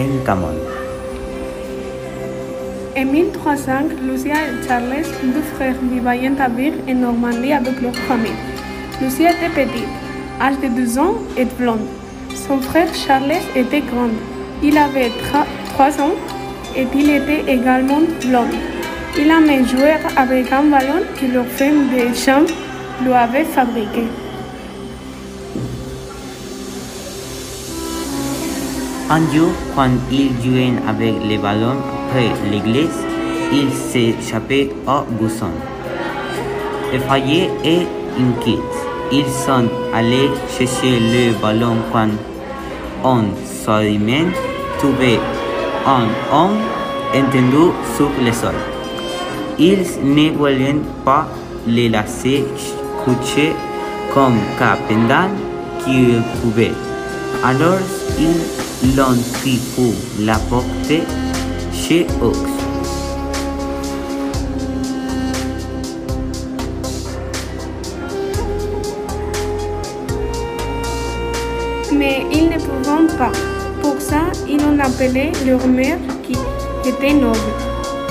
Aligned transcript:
en 0.00 0.24
Camon. 0.24 0.58
En 2.96 3.04
1300, 3.04 3.72
Lucia 4.02 4.34
et 4.34 4.66
Charles, 4.66 5.04
deux 5.22 5.42
frères, 5.54 5.74
vivaient 5.82 6.40
à 6.40 6.48
vivre 6.48 6.76
en 6.88 6.94
Normandie 6.94 7.52
avec 7.52 7.80
leur 7.80 7.94
famille. 8.08 8.32
Lucia 9.00 9.30
était 9.30 9.66
petite, 9.66 9.88
âge 10.40 10.58
de 10.62 10.68
12 10.68 10.98
ans 10.98 11.14
et 11.36 11.44
blonde. 11.44 11.86
Son 12.34 12.58
frère 12.60 12.92
Charles 12.94 13.40
était 13.54 13.80
grand. 13.80 14.14
Il 14.62 14.76
avait 14.76 15.10
3 15.74 15.86
ans 16.00 16.16
et 16.76 16.86
il 16.94 17.10
était 17.10 17.44
également 17.52 18.00
blond. 18.22 18.48
Il 19.18 19.30
aimait 19.30 19.64
jouer 19.64 19.94
avec 20.16 20.52
un 20.52 20.64
ballon 20.64 21.02
que 21.18 21.26
leur 21.26 21.46
femme 21.46 21.88
de 21.88 22.14
chambre 22.14 22.50
lui 23.04 23.12
avait 23.12 23.44
fabriqué. 23.44 24.04
Un 29.12 29.22
jour, 29.32 29.50
quand 29.74 29.90
ils 30.12 30.30
jouaient 30.40 30.72
avec 30.86 31.14
les 31.28 31.36
ballons 31.36 31.82
près 32.10 32.30
l'église, 32.48 33.00
ils 33.52 33.72
s'échappaient 33.72 34.70
au 34.86 35.02
buisson. 35.18 35.50
Effrayés 36.92 37.50
et 37.64 37.88
inquiets, 38.16 38.62
ils 39.10 39.26
sont 39.26 39.68
allés 39.92 40.30
chercher 40.56 41.00
le 41.00 41.32
ballon 41.42 41.74
quand 41.92 42.10
on 43.02 43.24
soudainement 43.44 44.30
trouvé 44.78 45.18
un 45.84 46.06
homme 46.32 46.58
entendu 47.12 47.72
sur 47.96 48.10
le 48.24 48.30
sol. 48.30 48.54
Ils 49.58 49.86
ne 50.04 50.30
voulaient 50.38 50.76
pas 51.04 51.26
les 51.66 51.88
laisser 51.88 52.44
coucher 53.04 53.56
comme 54.14 54.38
cas 54.56 54.78
pendant 54.86 55.30
qu'ils 55.82 56.22
pouvaient. 56.40 56.78
Alors 57.42 57.80
ils 58.16 58.69
pour 59.74 59.92
la 60.20 60.38
porter 60.48 61.02
chez 61.72 62.06
Ox. 62.22 62.38
Mais 71.92 72.26
ils 72.32 72.48
ne 72.48 72.58
pouvaient 72.58 73.16
pas. 73.18 73.32
Pour 73.82 74.00
ça, 74.00 74.22
ils 74.48 74.60
ont 74.64 74.78
appelé 74.78 75.32
leur 75.46 75.66
mère 75.66 75.98
qui 76.22 76.36
était 76.88 77.12
noble. 77.12 77.38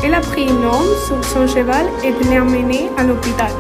Elle 0.04 0.14
a 0.14 0.22
pris 0.22 0.48
l'homme 0.48 0.96
sur 1.08 1.24
son 1.24 1.48
cheval 1.48 1.88
et 2.04 2.12
l'a 2.30 2.44
emmené 2.44 2.90
à 2.98 3.04
l'hôpital. 3.04 3.52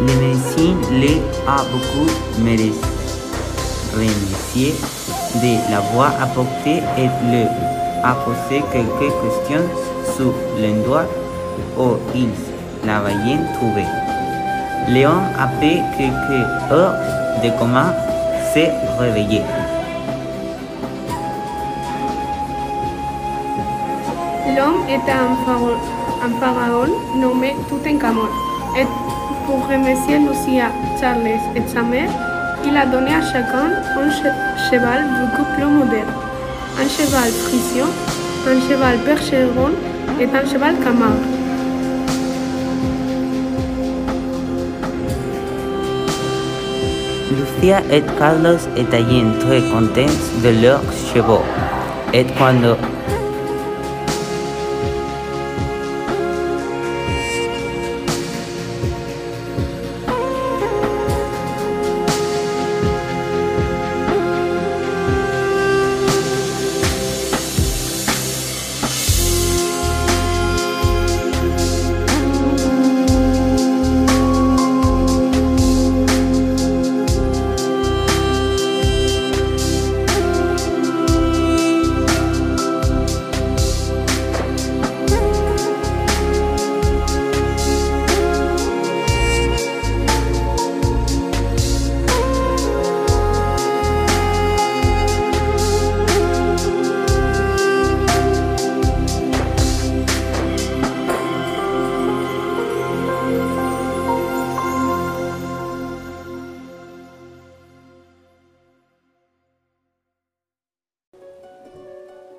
Le 0.00 0.14
médecin 0.20 0.74
les 0.90 1.22
a 1.46 1.62
beaucoup 1.70 2.10
remercié 3.94 4.74
de 5.36 5.70
l'avoir 5.70 6.12
apporté 6.20 6.82
et 6.98 7.08
leur 7.30 7.50
a 8.02 8.14
posé 8.24 8.62
quelques 8.72 9.12
questions 9.22 9.66
sur 10.16 10.32
l'endroit 10.60 11.06
où 11.78 11.96
ils 12.14 12.28
l'avaient 12.84 13.38
trouvé. 13.54 13.84
Léon, 14.88 15.20
après 15.38 15.82
quelques 15.96 16.72
heures 16.72 16.94
de 17.42 17.50
coma, 17.58 17.94
s'est 18.52 18.72
réveillé. 18.98 19.42
L'homme 24.56 24.82
était 24.88 25.12
un 25.12 25.34
pharaon, 25.46 25.78
un 26.22 26.40
pharaon 26.40 26.92
nommé 27.16 27.56
Toutankhamon. 27.68 28.43
Pour 29.46 29.68
remercier 29.68 30.18
Lucia, 30.18 30.70
Charles 30.98 31.26
et 31.54 31.62
sa 31.68 31.82
mère, 31.82 32.08
il 32.66 32.76
a 32.76 32.86
donné 32.86 33.14
à 33.14 33.20
chacun 33.20 33.68
un 33.96 34.10
cheval 34.70 35.04
beaucoup 35.20 35.46
plus 35.54 35.66
moderne. 35.66 36.12
Un 36.80 36.88
cheval 36.88 37.30
frisian, 37.30 37.86
un 38.48 38.60
cheval 38.68 38.98
percheron 39.04 39.70
et 40.18 40.24
un 40.24 40.46
cheval 40.50 40.74
camargue. 40.82 41.12
Lucia 47.36 47.82
et 47.90 48.02
Carlos 48.18 48.62
étaient 48.76 49.04
très 49.40 49.60
contents 49.70 50.16
de 50.42 50.62
leurs 50.62 50.82
chevaux. 51.12 51.44
Et 52.12 52.24
cuando 52.38 52.76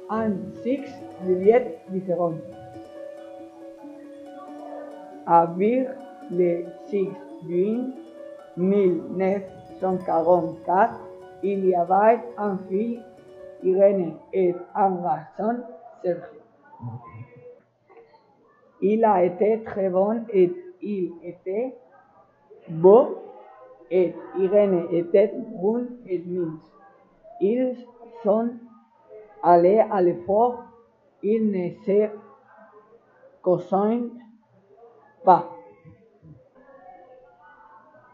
en 0.09 0.31
six 0.63 0.81
Juliette 1.25 1.81
différentes. 1.89 2.41
Avec 5.25 5.87
le 6.31 6.65
6 6.87 7.09
juin 7.47 7.91
1944, 8.57 10.93
il 11.43 11.65
y 11.65 11.75
avait 11.75 12.19
un 12.37 12.57
fils, 12.69 12.99
Irène, 13.63 14.13
et 14.33 14.53
un 14.75 14.91
garçon, 14.91 15.57
Sergio. 16.03 16.41
Il 18.81 19.05
a 19.05 19.23
été 19.23 19.63
très 19.63 19.89
bon 19.89 20.25
et 20.31 20.53
il 20.81 21.13
était 21.23 21.73
beau 22.67 23.17
et 23.89 24.13
Irène 24.37 24.85
était 24.91 25.33
brune 25.53 25.97
et 26.07 26.19
mince. 26.19 26.71
Ils 27.41 27.75
sont 28.23 28.49
allés 29.45 29.79
à 29.91 30.01
l'effort, 30.01 30.63
ils 31.21 31.51
ne 31.51 31.69
se 31.85 32.09
consentent 33.43 34.11
pas. 35.23 35.51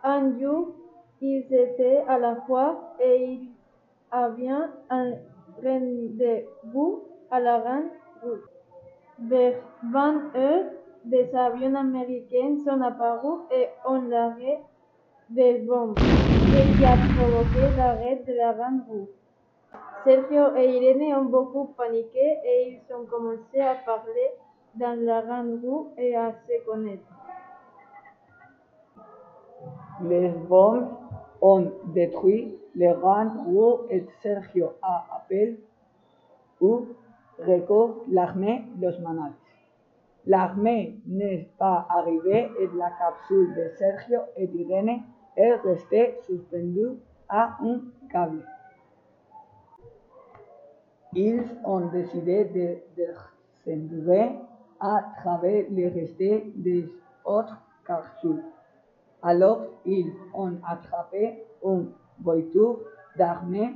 Un 0.03 0.37
jour, 0.37 0.75
ils 1.21 1.45
étaient 1.53 2.03
à 2.07 2.19
la 2.19 2.35
foire 2.47 2.75
et 2.99 3.33
il 3.33 3.49
avait 4.11 4.49
un 4.89 5.13
rendez-vous 5.63 7.03
à 7.29 7.39
la 7.39 7.59
route. 8.21 8.41
Vers 9.19 9.55
20 9.89 10.35
heures, 10.35 10.65
des 11.05 11.33
avions 11.33 11.75
américains 11.75 12.57
sont 12.65 12.81
apparus 12.81 13.39
et 13.51 13.67
ont 13.85 14.01
largué 14.01 14.57
des 15.29 15.59
bombes, 15.59 15.95
ce 16.51 16.75
qui 16.75 16.85
a 16.85 16.97
provoqué 16.97 17.71
l'arrêt 17.77 18.23
de 18.27 18.33
la 18.33 18.53
grande 18.53 18.81
route. 18.89 19.20
Sergio 20.03 20.55
et 20.55 20.67
Irene 20.77 21.15
ont 21.15 21.25
beaucoup 21.25 21.73
paniqué 21.77 22.37
et 22.43 22.71
ils 22.71 22.95
ont 22.95 23.05
commencé 23.05 23.59
à 23.59 23.75
parler 23.75 24.31
dans 24.75 24.99
la 25.05 25.21
grande 25.21 25.59
roue 25.63 25.89
et 25.97 26.15
à 26.15 26.31
se 26.31 26.65
connaître. 26.65 27.03
Les 30.03 30.29
bombes 30.29 30.87
ont 31.41 31.71
détruit 31.93 32.57
les 32.75 32.93
grandes 32.93 33.37
roues 33.45 33.81
et 33.89 34.05
Sergio 34.21 34.71
a 34.81 35.05
appelé 35.17 35.59
ou 36.61 36.87
recours 37.39 38.03
l'armée 38.09 38.63
d'Osmanal. 38.75 39.33
L'armée 40.25 40.99
n'est 41.07 41.49
pas 41.57 41.85
arrivée 41.89 42.49
et 42.59 42.69
la 42.75 42.91
capsule 42.91 43.53
de 43.55 43.69
Sergio 43.77 44.21
et 44.35 44.47
d'Irene 44.47 45.01
est 45.35 45.55
restée 45.55 46.17
suspendue 46.25 46.97
à 47.29 47.57
un 47.61 47.81
câble. 48.09 48.45
Ils 51.13 51.43
ont 51.65 51.87
décidé 51.87 52.45
de 52.45 52.77
descendre 53.65 54.45
à 54.79 55.03
travers 55.17 55.65
les 55.69 55.89
restes 55.89 56.17
des 56.55 56.89
autres 57.25 57.57
capsules. 57.85 58.43
Alors 59.21 59.61
ils 59.85 60.11
ont 60.33 60.57
attrapé 60.67 61.43
une 61.63 61.91
voiture 62.19 62.79
d'armée 63.17 63.75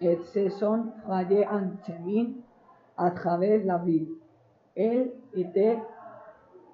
et 0.00 0.16
se 0.16 0.48
sont 0.50 0.86
frayés 1.04 1.46
un 1.46 1.70
chemin 1.86 2.32
à 2.96 3.10
travers 3.12 3.64
la 3.64 3.78
ville. 3.78 4.08
Elle 4.76 5.12
était 5.34 5.78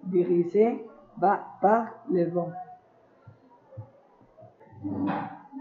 dirigée 0.03 0.85
par 1.21 1.95
le 2.11 2.25
vent. 2.31 2.53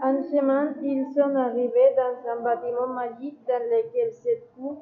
En 0.02 0.22
chemin, 0.22 0.74
ils 0.82 1.06
sont 1.14 1.34
arrivés 1.36 1.94
dans 1.96 2.30
un 2.30 2.42
bâtiment 2.42 2.88
magique 2.88 3.38
dans 3.46 3.62
lequel 3.62 4.12
se 4.12 4.28
trouvent 4.52 4.78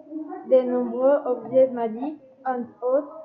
de 0.50 0.62
nombreux 0.62 1.18
objets 1.26 1.68
magiques, 1.68 2.20
entre 2.44 2.84
autres 2.84 3.22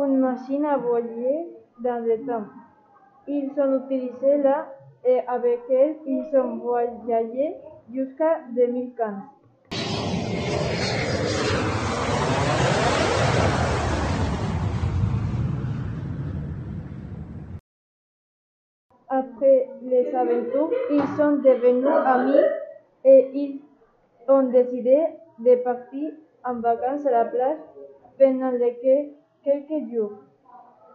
une 0.00 0.18
machine 0.18 0.64
à 0.64 0.78
voyager 0.78 1.48
dans 1.80 2.04
le 2.04 2.24
temps. 2.24 2.46
Ils 3.26 3.50
sont 3.54 3.84
utilisés 3.84 4.38
là 4.38 4.72
et 5.04 5.20
avec 5.26 5.60
elle, 5.70 5.96
ils 6.06 6.36
ont 6.36 6.56
voyagé 6.56 7.56
jusqu'à 7.92 8.40
2015. 8.54 9.14
Après 19.42 19.68
les 19.82 20.14
aventures, 20.14 20.70
ils 20.88 21.02
sont 21.16 21.32
devenus 21.38 21.88
amis 21.88 22.38
et 23.04 23.28
ils 23.34 23.60
ont 24.28 24.44
décidé 24.44 24.96
de 25.40 25.56
partir 25.64 26.12
en 26.44 26.60
vacances 26.60 27.04
à 27.06 27.10
la 27.10 27.24
plage 27.24 27.58
pendant 28.20 28.52
quelques 29.42 29.90
jours. 29.92 30.12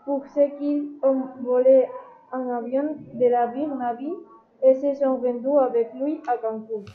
Pour 0.06 0.26
ce 0.28 0.58
qu'ils 0.58 0.88
ont 1.04 1.24
volé 1.44 1.88
un 2.32 2.48
avion 2.48 2.96
de 3.16 3.26
la 3.28 3.48
Navi 3.48 4.14
et 4.64 4.76
se 4.76 4.94
sont 4.94 5.18
rendus 5.18 5.60
avec 5.60 5.94
lui 5.96 6.22
à 6.30 6.38
Cancun. 6.38 6.86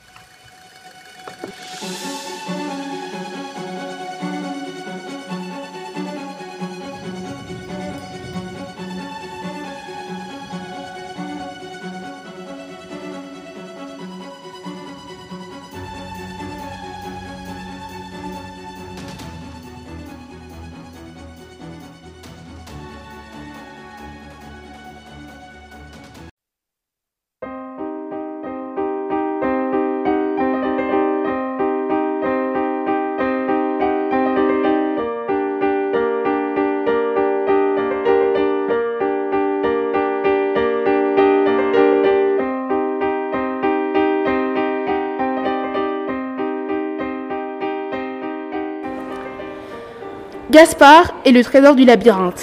Gaspard 50.53 51.15
et 51.25 51.33
le 51.33 51.43
trésor 51.43 51.75
du 51.75 51.87
labyrinthe. 51.87 52.43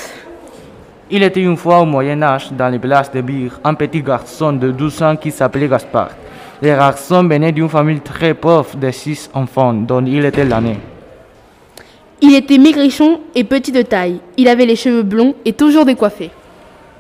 Il 1.12 1.22
était 1.22 1.44
une 1.44 1.56
fois 1.56 1.82
au 1.82 1.86
Moyen 1.86 2.24
Âge, 2.24 2.52
dans 2.52 2.68
les 2.68 2.80
villages 2.80 3.12
de 3.12 3.22
Bir, 3.22 3.60
un 3.64 3.76
petit 3.76 4.02
garçon 4.02 4.52
de 4.52 4.72
12 4.72 5.04
ans 5.04 5.16
qui 5.16 5.30
s'appelait 5.30 5.68
Gaspard. 5.68 6.10
Le 6.60 6.70
garçon 6.70 7.22
venait 7.28 7.52
d'une 7.52 7.70
famille 7.70 8.00
très 8.00 8.34
pauvre 8.34 8.76
de 8.76 8.90
six 8.90 9.30
enfants, 9.32 9.74
dont 9.74 10.04
il 10.04 10.26
était 10.26 10.44
l'année. 10.44 10.80
Il 12.20 12.34
était 12.34 12.58
maigrichon 12.58 13.20
et 13.36 13.44
petit 13.44 13.72
de 13.72 13.84
taille. 13.84 14.20
Il 14.38 14.48
avait 14.48 14.66
les 14.66 14.76
cheveux 14.76 15.04
blonds 15.04 15.36
et 15.46 15.54
toujours 15.54 15.86
décoiffés. 15.86 16.32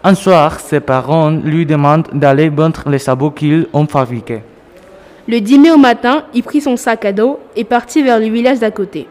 Un 0.04 0.14
soir, 0.14 0.60
ses 0.60 0.80
parents 0.80 1.32
lui 1.32 1.66
demandent 1.66 2.10
d'aller 2.14 2.50
vendre 2.50 2.84
les 2.88 3.00
sabots 3.00 3.32
qu'ils 3.32 3.66
ont 3.74 3.88
fabriqués. 3.88 4.44
Le 5.28 5.40
10 5.40 5.58
mai 5.58 5.72
au 5.72 5.78
matin, 5.78 6.26
il 6.36 6.44
prit 6.44 6.62
son 6.62 6.78
sac 6.78 7.04
à 7.04 7.12
dos 7.12 7.40
et 7.56 7.64
partit 7.64 8.04
vers 8.04 8.20
le 8.20 8.28
village 8.28 8.60
d'à 8.60 8.70
côté. 8.70 9.08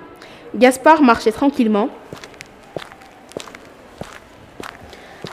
Gaspard 0.58 1.02
marchait 1.02 1.32
tranquillement 1.32 1.88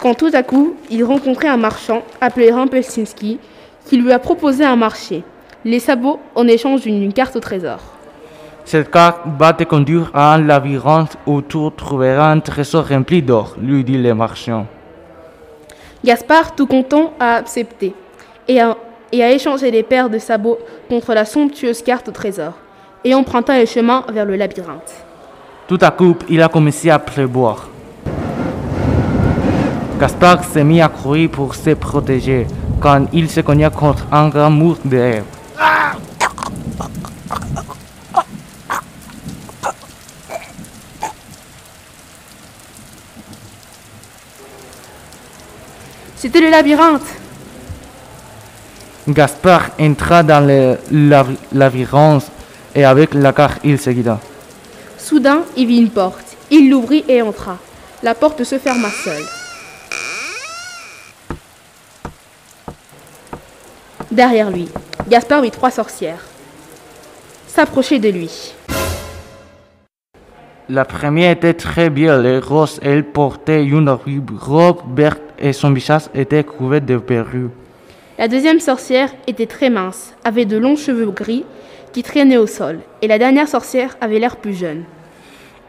quand 0.02 0.14
tout 0.14 0.30
à 0.34 0.44
coup, 0.44 0.76
il 0.92 1.04
rencontrait 1.04 1.48
un 1.48 1.58
marchand 1.58 2.04
appelé 2.22 2.52
Rampelsinski 2.52 3.40
qui 3.88 3.98
lui 3.98 4.12
a 4.12 4.20
proposé 4.20 4.64
un 4.64 4.76
marché, 4.76 5.24
les 5.64 5.80
sabots 5.80 6.20
en 6.36 6.48
échange 6.48 6.82
d'une 6.82 7.12
carte 7.12 7.36
au 7.36 7.40
trésor. 7.40 7.80
Cette 8.66 8.92
carte 8.92 9.22
va 9.40 9.54
te 9.54 9.64
conduire 9.64 10.12
à 10.14 10.36
un 10.36 10.44
labyrinthe 10.44 11.18
où 11.26 11.42
tu 11.42 11.58
trouveras 11.76 12.32
un 12.32 12.40
trésor 12.40 12.88
rempli 12.88 13.24
d'or, 13.24 13.56
lui 13.60 13.84
dit 13.84 13.98
le 13.98 14.14
marchand. 14.14 14.68
Gaspard, 16.04 16.54
tout 16.54 16.68
content, 16.68 17.14
a 17.20 17.38
accepté 17.38 17.96
et 18.48 18.62
a, 18.62 18.78
et 19.12 19.24
a 19.24 19.32
échangé 19.32 19.72
les 19.72 19.82
paires 19.82 20.12
de 20.12 20.20
sabots 20.20 20.60
contre 20.88 21.16
la 21.16 21.26
somptueuse 21.26 21.82
carte 21.82 22.10
au 22.10 22.12
trésor 22.12 22.54
et 23.04 23.16
emprunta 23.16 23.58
le 23.58 23.66
chemin 23.66 24.04
vers 24.10 24.26
le 24.26 24.36
labyrinthe. 24.36 25.05
Tout 25.68 25.80
à 25.82 25.92
coup, 25.92 26.16
il 26.30 26.42
a 26.42 26.48
commencé 26.48 26.90
à 26.90 27.00
pleuvoir. 27.00 27.68
Gaspard 30.00 30.44
s'est 30.44 30.64
mis 30.64 30.82
à 30.82 30.90
courir 30.90 31.30
pour 31.32 31.56
se 31.56 31.72
protéger 31.72 32.46
quand 32.80 33.06
il 33.14 33.30
se 33.30 33.40
cogna 33.42 33.70
contre 33.70 34.06
un 34.12 34.28
grand 34.30 34.52
mur 34.52 34.78
de 34.86 34.98
herbe. 34.98 35.26
C'était 46.16 46.42
le 46.42 46.50
labyrinthe. 46.50 47.02
Gaspard 49.08 49.70
entra 49.80 50.24
dans 50.24 50.46
le 50.46 50.78
lav- 50.92 51.36
labyrinthe 51.54 52.32
et 52.74 52.84
avec 52.84 53.14
la 53.14 53.34
carte, 53.34 53.60
il 53.64 53.80
se 53.80 53.92
guida. 53.92 54.20
Soudain, 55.06 55.44
il 55.56 55.68
vit 55.68 55.78
une 55.78 55.92
porte. 55.92 56.36
Il 56.50 56.68
l'ouvrit 56.68 57.06
et 57.08 57.22
entra. 57.22 57.60
La 58.02 58.16
porte 58.16 58.44
se 58.44 58.58
ferma 58.58 58.90
seule. 58.90 59.22
Derrière 64.10 64.50
lui, 64.50 64.68
Gaspard 65.08 65.44
vit 65.44 65.52
trois 65.52 65.70
sorcières 65.70 66.26
s'approcher 67.46 68.00
de 68.00 68.10
lui. 68.10 68.56
La 70.70 70.86
première 70.86 71.34
était 71.34 71.54
très 71.54 71.92
belle 71.92 72.26
et 72.26 72.40
rose. 72.40 72.80
Elle 72.82 73.04
portait 73.04 73.64
une 73.64 73.88
robe 73.88 74.80
verte 74.96 75.22
et 75.38 75.54
son 75.54 75.72
visage 75.72 76.10
était 76.16 76.44
couvert 76.44 76.82
de 76.82 76.96
verrues. 76.96 77.52
La 78.18 78.28
deuxième 78.28 78.60
sorcière 78.60 79.12
était 79.28 79.46
très 79.46 79.70
mince, 79.70 80.16
avait 80.24 80.46
de 80.46 80.58
longs 80.58 80.76
cheveux 80.76 81.12
gris 81.12 81.46
qui 81.94 82.02
traînaient 82.02 82.38
au 82.38 82.48
sol, 82.48 82.80
et 83.04 83.08
la 83.08 83.20
dernière 83.20 83.48
sorcière 83.48 83.96
avait 84.02 84.18
l'air 84.18 84.38
plus 84.38 84.56
jeune. 84.56 84.84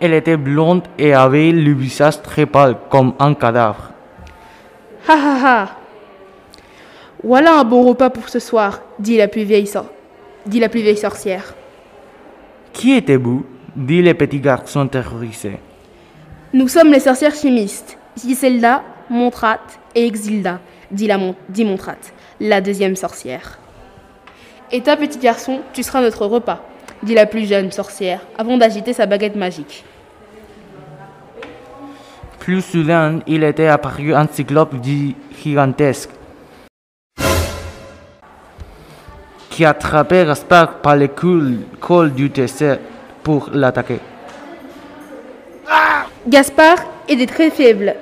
Elle 0.00 0.12
était 0.14 0.36
blonde 0.36 0.82
et 0.98 1.14
avait 1.14 1.52
le 1.52 1.72
visage 1.72 2.20
très 2.22 2.46
pâle 2.46 2.76
comme 2.90 3.14
un 3.18 3.34
cadavre. 3.34 3.90
Ha 5.08 5.14
ha 5.14 5.36
ha 5.62 5.68
Voilà 7.22 7.60
un 7.60 7.64
bon 7.64 7.82
repas 7.84 8.10
pour 8.10 8.28
ce 8.28 8.38
soir, 8.38 8.80
dit 8.98 9.16
la 9.16 9.28
plus 9.28 9.44
vieille, 9.44 9.66
sor- 9.66 9.90
dit 10.44 10.60
la 10.60 10.68
plus 10.68 10.80
vieille 10.82 10.96
sorcière. 10.98 11.54
Qui 12.72 12.92
était-vous 12.94 13.46
dit 13.74 14.02
le 14.02 14.12
petit 14.14 14.40
garçon 14.40 14.86
terrorisé. 14.86 15.58
Nous 16.52 16.68
sommes 16.68 16.92
les 16.92 17.00
sorcières 17.00 17.34
chimistes, 17.34 17.98
Giselda, 18.16 18.82
Montrate 19.10 19.78
et 19.94 20.06
Exilda, 20.06 20.60
dit, 20.90 21.06
la 21.06 21.18
Mon- 21.18 21.34
dit 21.48 21.64
Montrate, 21.64 22.12
la 22.40 22.60
deuxième 22.60 22.96
sorcière. 22.96 23.58
Et 24.72 24.80
toi, 24.82 24.96
petit 24.96 25.18
garçon, 25.18 25.60
tu 25.72 25.82
seras 25.82 26.00
notre 26.00 26.26
repas, 26.26 26.60
dit 27.02 27.14
la 27.14 27.26
plus 27.26 27.46
jeune 27.46 27.70
sorcière, 27.72 28.20
avant 28.38 28.56
d'agiter 28.56 28.92
sa 28.92 29.06
baguette 29.06 29.36
magique. 29.36 29.84
Plus 32.38 32.62
soudain, 32.62 33.20
il 33.26 33.42
était 33.42 33.66
apparu 33.66 34.14
un 34.14 34.26
cyclope 34.30 34.74
gi- 34.82 35.16
gigantesque 35.42 36.10
qui 39.50 39.64
attrapait 39.64 40.24
Gaspard 40.26 40.74
par 40.80 40.96
le 40.96 41.08
col, 41.08 41.58
col 41.80 42.12
du 42.12 42.28
dessert 42.28 42.78
pour 43.22 43.50
l'attaquer. 43.52 43.98
Gaspard 46.28 46.78
était 47.08 47.26
très 47.26 47.50
faible, 47.50 47.94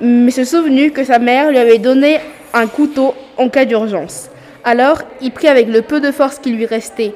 mais 0.00 0.30
se 0.30 0.44
souvenu 0.44 0.90
que 0.90 1.04
sa 1.04 1.18
mère 1.18 1.50
lui 1.50 1.58
avait 1.58 1.78
donné 1.78 2.18
un 2.54 2.66
couteau 2.66 3.14
en 3.36 3.48
cas 3.48 3.64
d'urgence. 3.64 4.30
Alors, 4.64 5.02
il 5.20 5.32
prit 5.32 5.48
avec 5.48 5.68
le 5.68 5.82
peu 5.82 6.00
de 6.00 6.10
force 6.12 6.38
qui 6.38 6.50
lui 6.50 6.66
restait 6.66 7.14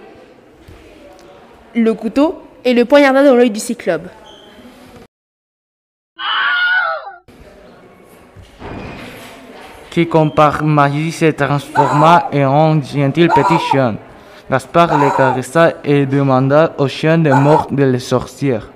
le 1.76 1.92
couteau 1.92 2.42
et 2.64 2.72
le 2.72 2.84
poignarda 2.84 3.22
dans 3.22 3.36
l'œil 3.36 3.50
du 3.50 3.60
cyclope. 3.60 4.08
qui, 9.90 10.06
comme 10.06 10.30
par 10.30 10.62
magie, 10.62 11.10
se 11.10 11.24
transforma 11.30 12.28
en 12.30 12.74
un 12.76 12.82
gentil 12.82 13.28
petit 13.28 13.58
chien. 13.70 13.96
Gaspard 14.50 14.98
le 14.98 15.08
caressa 15.16 15.72
et 15.82 16.04
demanda 16.04 16.74
au 16.76 16.86
chien 16.86 17.16
de 17.16 17.30
mort 17.30 17.68
de 17.70 17.82
les 17.82 17.98
sorcières. 17.98 18.68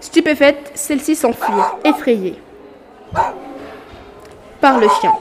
Stupéfaite, 0.00 0.72
celle-ci 0.74 1.14
s'enfuit, 1.14 1.54
effrayée 1.84 2.36
par 4.60 4.80
le 4.80 4.88
chien. 5.00 5.12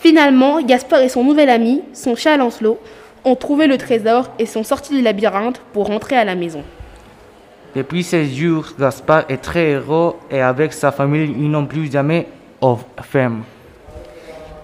Finalement, 0.00 0.60
Gaspard 0.60 1.00
et 1.00 1.08
son 1.08 1.24
nouvel 1.24 1.48
ami, 1.48 1.82
son 1.94 2.14
chat 2.14 2.36
Lancelot, 2.36 2.78
ont 3.24 3.36
trouvé 3.36 3.66
le 3.66 3.78
trésor 3.78 4.30
et 4.38 4.46
sont 4.46 4.62
sortis 4.62 4.94
du 4.94 5.02
labyrinthe 5.02 5.60
pour 5.72 5.86
rentrer 5.86 6.16
à 6.16 6.24
la 6.24 6.34
maison. 6.34 6.62
Depuis 7.74 8.04
ces 8.04 8.26
jours, 8.26 8.68
Gaspard 8.78 9.24
est 9.28 9.42
très 9.42 9.74
heureux 9.74 10.14
et 10.30 10.40
avec 10.40 10.72
sa 10.72 10.92
famille, 10.92 11.34
ils 11.36 11.50
n'ont 11.50 11.66
plus 11.66 11.90
jamais 11.90 12.28
of 12.60 12.84
femme. 13.02 13.42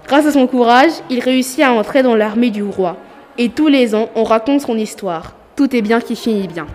Grâce 0.07 0.26
à 0.26 0.33
son 0.33 0.47
courage, 0.47 0.93
il 1.09 1.21
réussit 1.21 1.61
à 1.61 1.73
entrer 1.73 2.02
dans 2.02 2.14
l'armée 2.14 2.50
du 2.50 2.62
roi. 2.62 2.97
Et 3.38 3.49
tous 3.49 3.69
les 3.69 3.95
ans, 3.95 4.11
on 4.14 4.25
raconte 4.25 4.61
son 4.61 4.76
histoire. 4.76 5.35
Tout 5.57 5.75
est 5.75 5.83
bien 5.83 6.00
qui 6.00 6.17
finit 6.17 6.49
bien. 6.49 6.67